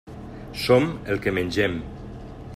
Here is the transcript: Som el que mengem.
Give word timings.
Som 0.61 0.89
el 1.15 1.21
que 1.27 1.35
mengem. 1.41 1.77